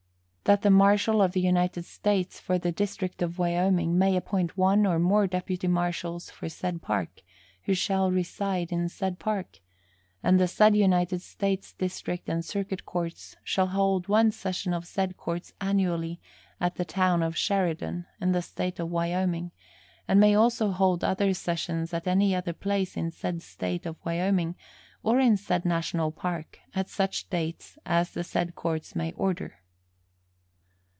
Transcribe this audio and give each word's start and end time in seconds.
That 0.45 0.63
the 0.63 0.69
marshal 0.71 1.21
of 1.21 1.31
the 1.31 1.39
United 1.39 1.85
States 1.85 2.37
for 2.37 2.57
the 2.59 2.73
district 2.73 3.21
of 3.21 3.39
Wyoming 3.39 3.97
may 3.97 4.17
appoint 4.17 4.57
one 4.57 4.85
or 4.85 4.99
more 4.99 5.25
deputy 5.25 5.67
marshals 5.69 6.29
for 6.29 6.49
said 6.49 6.81
Park, 6.81 7.21
who 7.63 7.73
shall 7.73 8.11
reside 8.11 8.69
in 8.69 8.89
said 8.89 9.17
Park, 9.17 9.59
and 10.21 10.37
the 10.37 10.49
said 10.49 10.75
United 10.75 11.21
States 11.21 11.71
district 11.71 12.27
and 12.27 12.43
circuit 12.43 12.85
courts 12.85 13.37
shall 13.45 13.67
hold 13.67 14.09
one 14.09 14.29
session 14.29 14.73
of 14.73 14.85
said 14.85 15.15
courts 15.15 15.53
annually 15.61 16.19
at 16.59 16.75
the 16.75 16.83
town 16.83 17.23
of 17.23 17.37
Sheridan, 17.37 18.05
in 18.19 18.33
the 18.33 18.41
State 18.41 18.77
of 18.77 18.89
Wyoming, 18.91 19.51
and 20.05 20.19
may 20.19 20.35
also 20.35 20.71
hold 20.71 21.01
other 21.01 21.33
sessions 21.33 21.93
at 21.93 22.07
any 22.07 22.35
other 22.35 22.51
place 22.51 22.97
in 22.97 23.11
said 23.11 23.41
State 23.41 23.85
of 23.85 23.95
Wyoming 24.03 24.57
or 25.01 25.17
in 25.17 25.37
said 25.37 25.63
National 25.63 26.11
Park 26.11 26.59
at 26.75 26.89
such 26.89 27.29
dates 27.29 27.77
as 27.85 28.11
the 28.11 28.23
said 28.25 28.53
courts 28.55 28.97
may 28.97 29.13
order. 29.13 29.59